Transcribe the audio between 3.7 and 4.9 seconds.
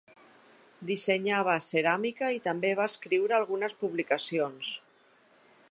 publicacions.